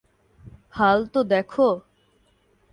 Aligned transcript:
হাল 0.69 0.99
তো 1.05 1.19
দেখো। 1.23 1.67